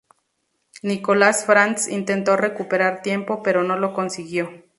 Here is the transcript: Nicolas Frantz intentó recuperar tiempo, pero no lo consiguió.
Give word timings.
Nicolas 0.81 1.45
Frantz 1.45 1.87
intentó 1.87 2.35
recuperar 2.35 3.03
tiempo, 3.03 3.43
pero 3.43 3.61
no 3.61 3.77
lo 3.77 3.93
consiguió. 3.93 4.49